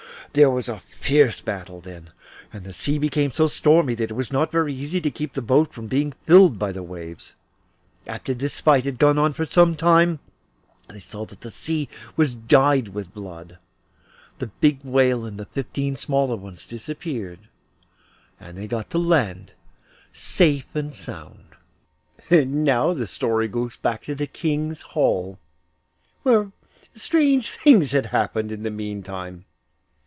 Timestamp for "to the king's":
24.03-24.79